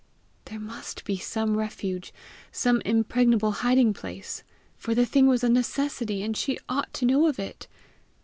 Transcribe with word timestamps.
There 0.45 0.59
must 0.59 1.05
be 1.05 1.17
some 1.19 1.55
refuge, 1.57 2.11
some 2.51 2.81
impregnable 2.85 3.51
hiding 3.61 3.93
place, 3.93 4.41
for 4.75 4.95
the 4.95 5.05
thing 5.05 5.27
was 5.27 5.43
a 5.43 5.47
necessity, 5.49 6.23
and 6.23 6.35
she 6.35 6.57
ought 6.67 6.91
to 6.95 7.05
know 7.05 7.27
of 7.27 7.37
it! 7.37 7.67